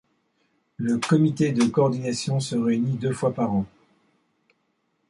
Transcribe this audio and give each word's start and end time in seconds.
Le 0.77 0.97
Comité 0.97 1.51
de 1.51 1.63
coordination 1.65 2.39
se 2.39 2.55
réunit 2.55 2.97
deux 2.97 3.13
fois 3.13 3.35
par 3.35 3.53
an. 3.53 3.67